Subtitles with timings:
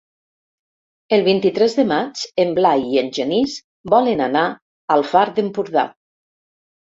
[1.17, 3.53] El vint-i-tres de maig en Blai i en Genís
[3.95, 4.45] volen anar
[4.95, 5.85] al Far d'Empordà.